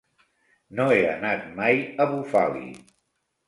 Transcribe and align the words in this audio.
No 0.79 0.87
he 0.95 1.03
anat 1.11 1.45
mai 1.61 1.85
a 2.07 2.11
Bufali. 2.17 2.69